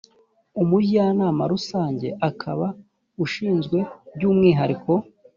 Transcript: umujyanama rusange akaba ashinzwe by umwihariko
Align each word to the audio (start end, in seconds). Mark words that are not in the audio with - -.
umujyanama 0.61 1.43
rusange 1.53 2.07
akaba 2.29 2.67
ashinzwe 3.23 3.77
by 4.15 4.23
umwihariko 4.29 4.91